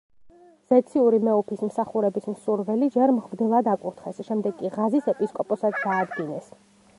[0.73, 6.51] ზეციური მეუფის მსახურების მსურველი ჯერ მღვდლად აკურთხეს, შემდეგ კი ღაზის ეპისკოპოსად დაადგინეს.